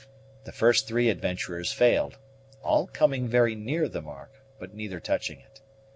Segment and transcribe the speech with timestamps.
[0.45, 2.17] The first three adventurers failed,
[2.63, 5.61] all coming very near the mark, but neither touching it.